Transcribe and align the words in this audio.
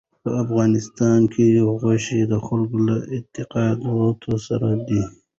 په 0.23 0.29
افغانستان 0.43 1.19
کې 1.33 1.45
غوښې 1.81 2.21
د 2.31 2.33
خلکو 2.45 2.77
له 2.87 2.95
اعتقاداتو 3.13 4.31
سره 4.47 4.69
دي. 4.87 5.01